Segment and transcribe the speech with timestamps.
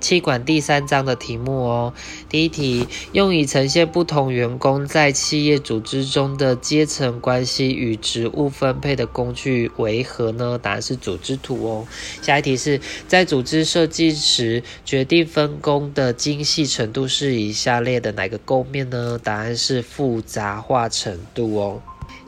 [0.00, 1.92] 气管第三章的题目哦。
[2.28, 10.58] 第一题，用以呈现不同员工在企业组织中的阶层关系与职务分配的工具为何呢？
[10.60, 11.86] 答案是组织图哦。
[12.22, 19.20] 下一题是在组织设计时决定分工的精细程度是以下列的哪个构面呢？
[19.22, 21.82] 答案是复杂化程度哦。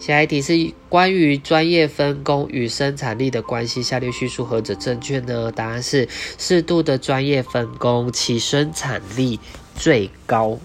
[0.04, 5.52] 下一题是关于专业分工与生产力的关系，下列叙述何者正确呢？
[5.52, 6.08] 答案是
[6.38, 9.38] 适度的专业分工，其生产力
[9.76, 10.58] 最高。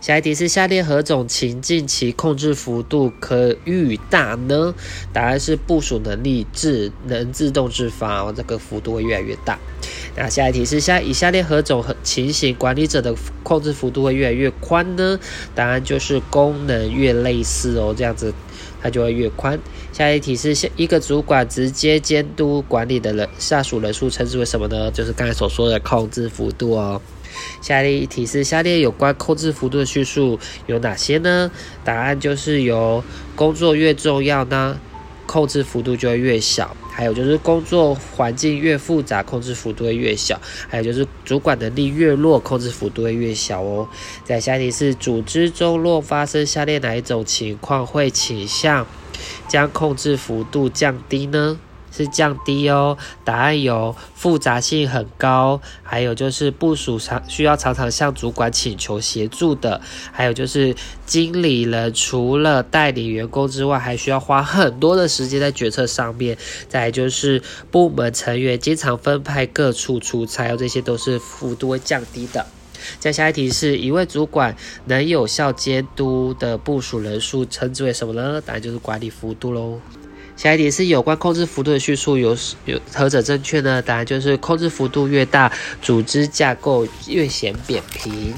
[0.00, 4.74] 下一题是下列何种情境其控制幅度可愈大呢？
[5.12, 9.58] 答案是部署能力智能自动自发，这个幅度会越来越大。
[10.16, 15.18] 那下一题是下以下列何种情形管理者的控制幅度会越来越宽呢？
[15.54, 18.32] 答案就是功能越类似哦，这样子。
[18.80, 19.58] 它就会越宽。
[19.92, 24.88] 下一题是下一个主管直接监督管理的人下属人数称之为什么呢？
[24.92, 27.02] 就是刚才所说的控制幅度哦。
[27.60, 31.50] 下列一题是下列有关控制幅度的叙述有哪些呢？
[31.84, 33.02] 答案就是由
[33.34, 34.78] 工作越重要呢，
[35.26, 36.76] 控制幅度就会越小。
[36.90, 40.40] 还有就是工作环境越复杂，控制幅度会越小。
[40.68, 43.88] 还有就是主管能力越弱，控制幅度会越小哦。
[44.24, 48.84] 再下一题是组织中若发生下列哪一种情况，会倾向
[49.46, 51.60] 将控制幅度降低呢？
[52.04, 59.80] 是降低哦，答案有复杂性很高，还有就是部署常需要常常向主管请求协助的，
[60.12, 66.38] 还有就是经理人除了带领员工之外，还需要花很多的时间在决策上面。
[66.68, 72.46] 再就是部门成员经常分派各处出差，这些都是幅度会降低的。
[73.00, 74.56] 再下一题是一位主管
[74.86, 78.40] 能有效监督的部署人数称之为什么呢？
[78.40, 79.80] 答案就是管理幅度喽。
[80.38, 83.82] 下一题是有关控制幅度的叙述，有有何者正确呢？
[83.82, 88.32] 答案就是控制幅度越大，组织架构越显扁平。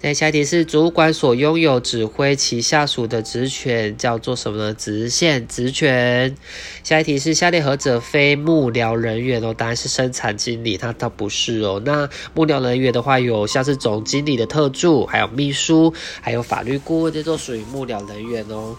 [0.00, 4.74] 那下一题是主管所拥有指挥其下属的职权叫做什么呢？
[4.74, 6.36] 直线职权。
[6.84, 9.52] 下一题是下列何者非幕僚人员哦？
[9.52, 11.82] 答案是生产经理，他他不是哦。
[11.84, 18.76] 那幕僚人员的话，有像是总经理的特助，还有秘书，还有法律顾问，这都属于幕僚人员哦。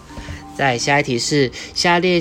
[0.56, 2.18] 再下一题是下列。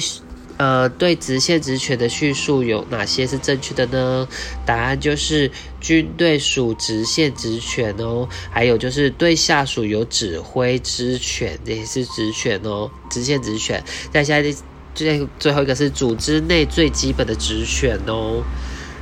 [0.58, 4.28] 呃，对直线职权的叙述有哪些是正确的呢？
[4.66, 5.52] 答案就是
[5.82, 13.84] 军队属直线职权哦，还有就是对下属有指挥之权，这也是职权哦，直线职权。
[14.12, 14.56] 再下一
[14.94, 18.42] 最最后一个是组织内最基本的职权哦。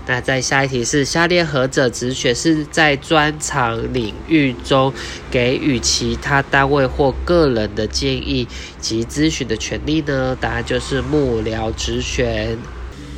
[0.06, 4.94] 那在下一题是下列何者职权是在专长领域中
[5.32, 8.46] 给予其他单位或个人的建议
[8.82, 10.38] 及咨询的权利呢？
[10.42, 12.58] 答案就是幕僚职权。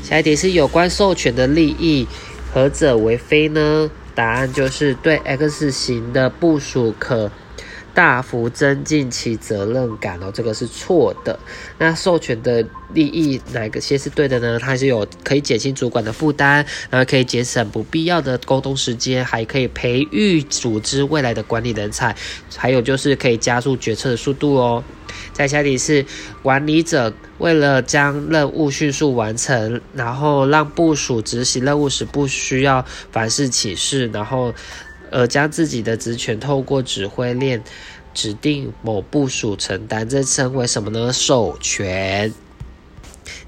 [0.04, 2.08] 下一题是有关授权的利益，
[2.54, 3.90] 何者为非呢？
[4.14, 7.32] 答案就是对 X 型的部署可。
[7.96, 11.40] 大幅增进其责任感哦，这个是错的。
[11.80, 12.64] 那授权的
[12.94, 14.60] 利益哪个些是对的呢？
[14.60, 22.14] 它是有可以减轻主管的负担，然后可以节省不必要的沟通时间，还可以培育组织未来的管理人才，
[22.58, 24.84] 还有就是可以加速决策的速度哦。
[25.32, 26.06] 在下题是
[26.44, 34.54] 管理者为了将任务迅速完成，然后让部署执行任务时不需要凡事起事，然后。
[35.16, 37.64] 而将自己的职权透过指挥链
[38.14, 41.14] 指定某部署承担，这称为什么呢？
[41.14, 42.34] 授权。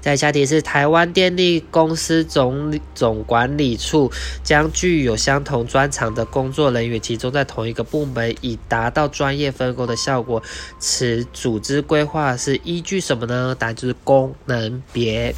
[0.08, 4.10] 再下题是台湾电力公司总总管理处
[4.42, 10.42] 将具有相同专长的工作人员集中在同一个部门，以达到专业分工的效果。
[10.78, 13.54] 此组织规划是依据什么呢？
[13.58, 15.34] 答案就是功能别。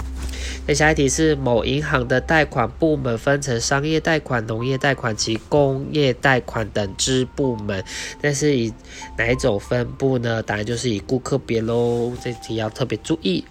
[0.69, 7.82] 在下一题是某银行的贷款部门分成商业贷款、农业贷款及工业贷款等支部门，
[8.22, 8.72] 但是以
[9.19, 10.41] 哪一种分布呢？
[10.41, 12.12] 答案就是以顾客别喽。
[12.22, 13.44] 这题要特别注意。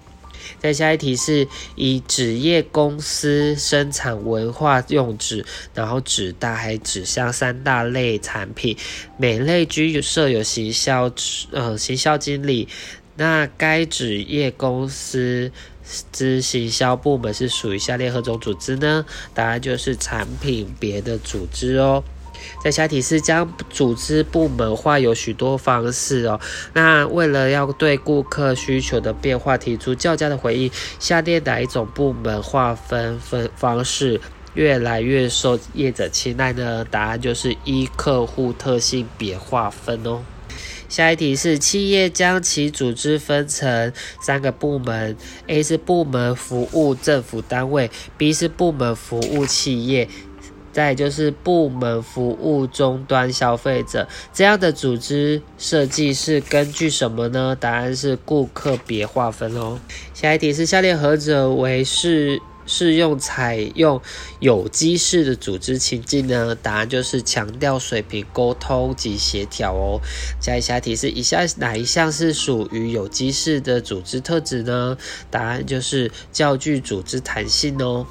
[0.59, 8.77] 再下一题是以纸业公司生产文化用纸，然后纸袋还纸箱三大类产品，
[9.17, 11.11] 每类均有设有行销
[11.51, 12.67] 呃行销经理。
[13.15, 15.51] 那该纸业公司
[16.13, 19.05] 之行销部门是属于下列何种组织呢？
[19.33, 22.03] 答案就是产品别的组织哦。
[22.63, 26.39] 在下题是将组织部门化有许多方式哦。
[26.73, 34.19] 那为了要对顾客需求的变化提出较佳的回应，下列哪一种部门划分分方式
[34.53, 36.85] 越来越受业者青睐呢？
[36.89, 40.21] 答案就是依客户特性别划分哦。
[40.89, 45.15] 下一题是企业将其组织分成三个部门
[45.45, 50.09] ，A 是部门服务政府单位，B 是部门服务企业。
[50.71, 57.55] 再就是部门服务终端消费者这样的组织设计是根据什么呢？
[57.59, 59.79] 答案是顾客别划分哦。
[60.13, 63.99] 下一题是下列何者为适适用采用
[64.39, 66.55] 有机式的组织情境呢？
[66.61, 69.99] 答案就是强调水平沟通及协调哦。
[70.39, 74.95] 下一题是以下哪一项是属于有机式的组织特质呢？
[75.31, 78.05] 答案就是较具组织弹性哦。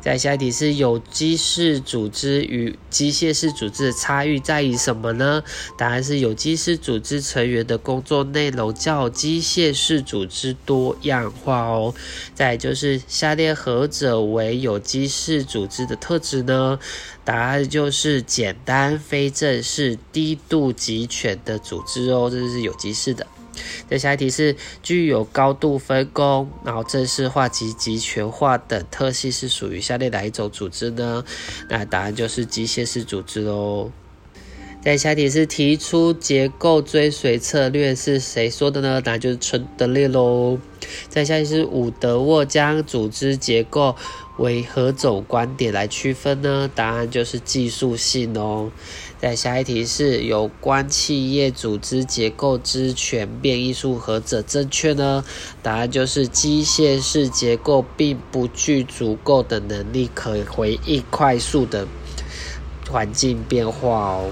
[0.00, 5.42] 在下一题是有机式组织与机械式组织的差异在于什么呢？
[5.76, 11.92] 答案是有机式组织成员的工作内容较机械式组织多样化哦。
[12.34, 16.78] 再就是下列何者为有机式组织的特质呢？
[17.24, 23.26] 答案就是简单、非正式、低度集权的组织哦，这是有机式的。
[23.88, 31.24] 再下一题是具有高度分工，然后正式化及集权化等特性是属于下列哪一种组织呢？
[31.68, 33.90] 那答案就是机械式组织喽。
[34.80, 39.02] 再下一题是提出结构追随策略是谁说的呢？
[39.02, 40.58] 答案就是陈德烈喽。
[41.08, 43.96] 再下一题是伍德沃将组织结构
[44.38, 46.70] 为何种观点来区分呢？
[46.72, 48.70] 答案就是技术性哦。
[49.20, 55.24] 在下一题是有关企业组织结构之全变艺术何者正确呢？
[55.60, 61.88] 答案就是机械式结构并不具足够的能力可回应快速的
[62.88, 64.30] 环境变化哦。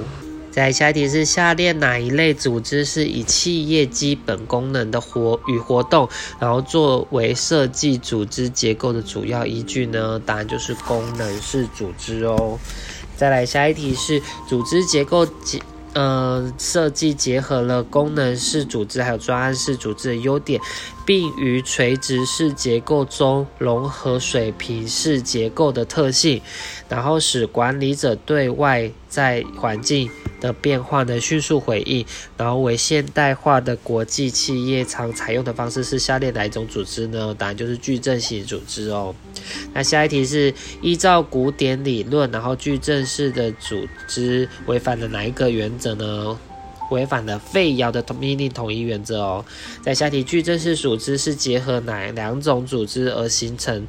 [0.53, 10.19] 再下一题是下列哪一类组织是以企业基本功能的活与活动，然后作为设计组织结构的主要依据呢？
[10.25, 12.59] 答案就是功能式组织哦。
[13.17, 15.61] 再来下一题是组织结构结
[15.95, 20.61] 呃设计结合了功能式组织还有专案式组织的优点，
[21.07, 26.43] 并于垂直式结构中融合水平式结构的特性，
[26.89, 30.11] 然后使管理者对外在环境。
[30.39, 32.05] 的变化呢，迅速回应，
[32.37, 37.35] 然后为现代化的国际企业常采用的方式是下列哪一种组织呢？
[37.37, 39.15] 答案就是矩阵型组织哦。
[39.73, 46.39] 那下一题是依照古典理论，然后矩阵式的组织违反了哪一个原则呢？
[46.91, 49.45] 违反了费尧的命令统一原则哦。
[49.83, 53.87] 在下题，矩阵式组织是结合哪两种组织而形成？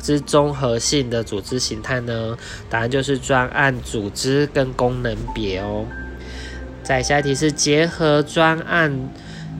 [0.00, 2.38] 之综合性的组织形态呢？
[2.70, 5.84] 答案就是专案组织跟功能别哦。
[6.84, 9.10] 在下一题是结合专案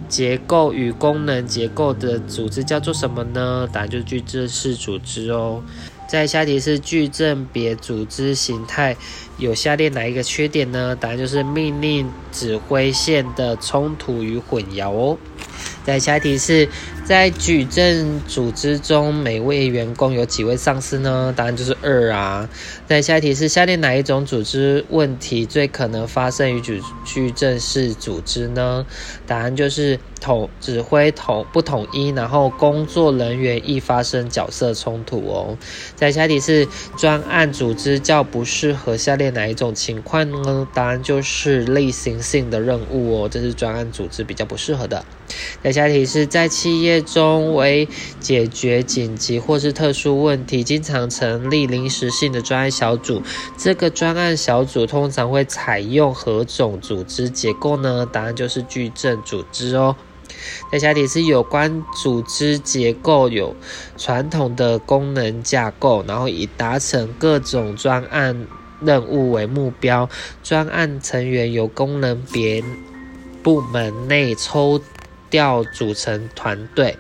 [0.08, 3.69] 结构与功能结构的组织叫做什么呢？
[3.72, 5.60] 答案就是矩阵式组织哦。
[6.08, 8.96] 在下一题是矩阵别组织形态
[9.38, 10.96] 有下列哪一个缺点呢？
[10.96, 15.17] 答案就是命令指挥线的冲突与混淆哦。
[15.85, 16.69] 再下一题是
[17.08, 21.32] 在矩阵组织中，每位员工有几位上司呢？
[21.34, 22.46] 答案就是二啊。
[22.87, 28.84] 在下一题是下列哪一种组织问题最可能发生于矩矩阵式组织呢？
[29.26, 35.56] 答案就是统指挥统不统一，然后工作人员易发生角色冲突哦。
[35.96, 36.69] 在下一题是
[36.99, 40.69] 专案组织较不适合下列哪一种情况呢？
[40.75, 45.06] 答案就是例行性的任务哦，这是专案组织比较不适合的。
[45.62, 47.89] 在下一题是在企业中为
[48.21, 53.23] 解决紧急或是特殊问题，经常成立临时性的专案小组。
[53.56, 58.07] 这个专案小组通常会采用何种组织结构呢？
[58.11, 59.97] 答案就是矩阵组织哦。
[60.71, 63.57] 在下题是有关组织结构有
[63.97, 68.47] 传统的功能架构，然后以达成各种专案
[68.81, 70.09] 任务为目标。
[70.43, 72.62] 专案成员由功能别
[73.43, 74.81] 部门内抽。
[75.30, 76.97] 调组成团队，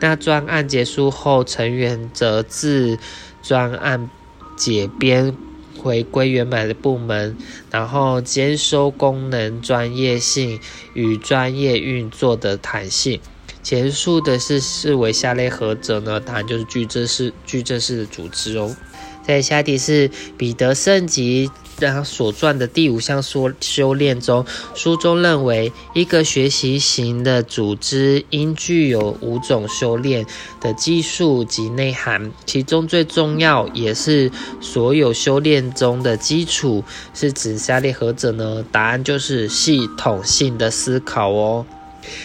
[0.00, 2.98] 那专案结束后，成员则自
[3.42, 4.10] 专案
[4.56, 5.36] 解编
[5.78, 7.36] 回归原本的部门，
[7.70, 10.60] 然后兼收功能专业性
[10.94, 13.20] 与专业运作的弹性。
[13.62, 16.18] 结束的是视为下列何者呢？
[16.18, 18.74] 答案就是矩阵式矩阵式的组织哦。
[19.22, 21.50] 在下题是彼得圣吉。
[21.80, 24.44] 在他所撰的第五项说修炼中，
[24.74, 30.26] 书中认为一个学习型的组织应具有五种修炼
[30.60, 36.84] 的技术及内涵，其中最重要也是所有修炼中的基础，
[37.14, 38.62] 是指下列何者呢？
[38.70, 41.64] 答案就是系统性的思考哦。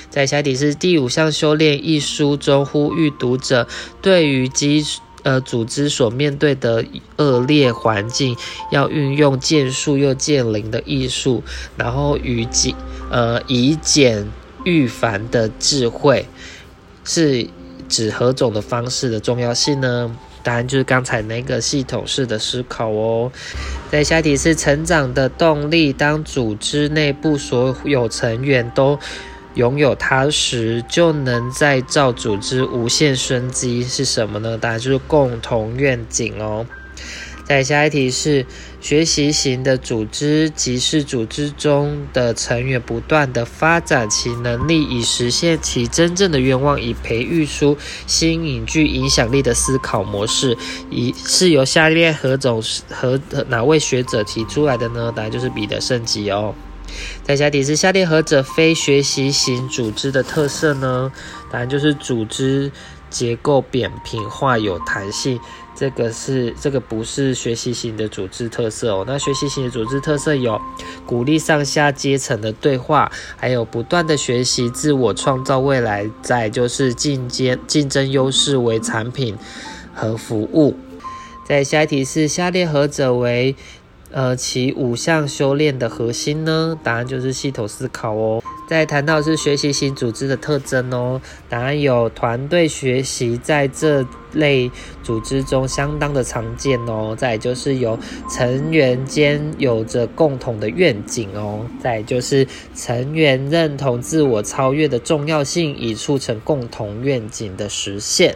[0.09, 3.67] 在下底是第五项修炼一书中呼吁读者
[4.01, 4.85] 对于基。
[5.25, 6.85] 呃，组织所面对的
[7.17, 8.37] 恶劣环境，
[8.71, 11.41] 要运用见树又见林的艺术，
[11.75, 12.75] 然后与简
[13.09, 14.29] 呃以简
[14.65, 16.27] 御繁的智慧，
[17.03, 17.47] 是
[17.89, 20.15] 指何种的方式的重要性呢？
[20.43, 23.31] 答案就是刚才那个系统式的思考哦。
[23.89, 28.99] 在下题是成长的动力，当组织内部所有成员都
[29.55, 34.57] 拥有它时，就能再造组织无限生机，是什么呢？
[34.57, 36.65] 答案就是共同愿景哦。
[37.47, 38.43] 再下一题是
[38.81, 50.57] 学习型的组织，即是组织中的成员不断的发展其能力，以实现其真正的愿望，以培育出新颖具影响力的思考模式。
[50.89, 55.13] 以是由下列何种何哪位学者提出来的呢？
[55.15, 56.55] 答案就是彼得圣吉哦。
[57.23, 61.11] 再下题是下列何者非学习型组织的特色呢？
[61.51, 62.71] 答案就是组织
[63.09, 65.39] 结构扁平化，有弹性。
[65.77, 69.03] 这个是这个不是学习型的组织特色哦。
[69.05, 70.61] 那学习型的组织特色有
[71.05, 76.09] 鼓励上下阶层的对话，还有不断的学习、自我创造未来。
[76.21, 79.35] 再就是竞争竞争优势为产品
[79.93, 80.77] 和服务。
[81.45, 83.55] 在下一题是下列何者为
[84.11, 86.77] 呃其五项修炼的核心呢？
[86.83, 88.41] 答案就是系统思考哦。
[88.67, 94.71] 在谈到是学习型组织的特征哦，答案有团队学习在这类
[95.03, 97.15] 组织中相当的常见哦。
[97.15, 101.63] 再就是有成员间有着共同的愿景哦。
[101.79, 108.35] 再就是成员认同自我超越的重要性，以促成共同愿景的实现。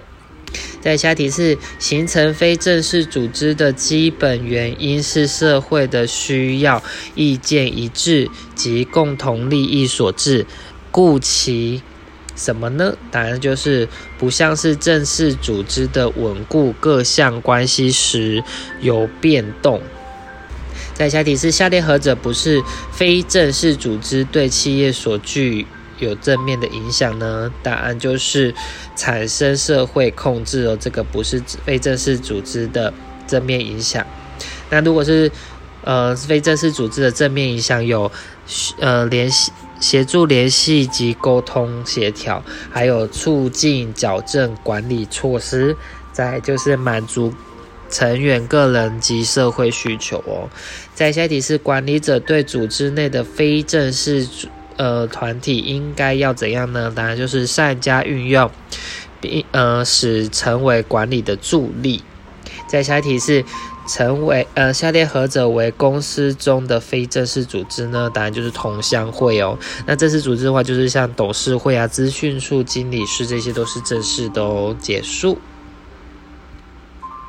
[0.81, 6.81] 在下题是形成非正式组织的基本原因是社会的需要、
[7.15, 10.45] 意见一致及共同利益所致，
[10.89, 11.81] 故其
[12.35, 12.95] 什么呢？
[13.11, 18.41] 答案就是不像是正式组织的稳固各项关系时
[18.79, 19.81] 有变动。
[20.93, 25.67] 在下题是下列何者不是非正式组织对企业所具？
[25.99, 27.51] 有正面的影响呢？
[27.61, 28.53] 答案就是
[28.95, 32.93] 产生社会控制哦，这个不是非正式组织的
[33.27, 34.05] 正面影响。
[34.69, 35.31] 那如果是
[35.83, 38.11] 呃非正式组织的正面影响，有
[38.79, 45.75] 呃联系、协助联系及沟通协调，还有促进矫正管理措施，
[46.11, 47.33] 再就是满足
[47.89, 50.49] 成员个人及社会需求哦。
[50.93, 54.27] 在下一题是管理者对组织内的非正式。
[54.79, 56.89] 呃，团体应该要怎样呢？
[56.95, 58.49] 当然就是善加运用，
[59.19, 62.01] 并呃使成为管理的助力。
[62.65, 63.43] 再下一题是
[63.89, 68.09] 成为呃下列何者为公司中的非正式组织呢？
[68.13, 69.59] 答案就是同乡会哦。
[69.85, 74.73] 那正式组织的话，就是像董事会啊、资讯处经理室，这些都是正式的哦。
[74.79, 75.37] 结束。